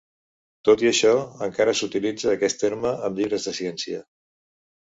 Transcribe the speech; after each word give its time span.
Tot 0.69 0.83
i 0.85 0.89
això, 0.91 1.11
encara 1.49 1.75
s'utilitza 1.81 2.31
aquest 2.37 2.63
terme 2.65 2.95
en 3.11 3.21
llibres 3.21 3.47
de 3.51 3.55
ciència. 3.63 4.05